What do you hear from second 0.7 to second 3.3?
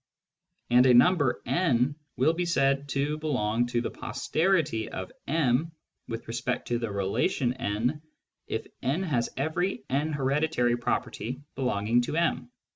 And a number n will be said to